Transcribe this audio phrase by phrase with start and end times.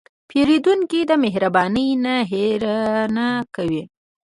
[0.29, 2.79] پیرودونکی د مهربانۍ نه هېره
[3.15, 3.83] نه کوي.